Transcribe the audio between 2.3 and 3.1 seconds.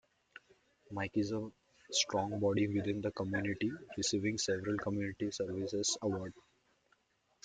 body within